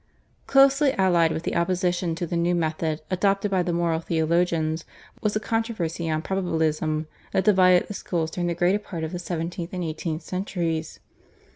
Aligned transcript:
Closely 0.47 0.93
allied 0.93 1.31
with 1.31 1.43
the 1.43 1.55
opposition 1.55 2.15
to 2.15 2.25
the 2.25 2.35
new 2.35 2.55
method 2.55 3.03
adopted 3.11 3.51
by 3.51 3.61
the 3.61 3.71
moral 3.71 3.99
theologians 3.99 4.83
was 5.21 5.35
the 5.35 5.39
controversy 5.39 6.09
on 6.09 6.23
Probabilism, 6.23 7.05
that 7.33 7.43
divided 7.43 7.87
the 7.87 7.93
schools 7.93 8.31
during 8.31 8.47
the 8.47 8.55
greater 8.55 8.79
part 8.79 9.03
of 9.03 9.11
the 9.11 9.19
seventeenth 9.19 9.73
and 9.73 9.83
eighteenth 9.83 10.23
centuries. 10.23 10.99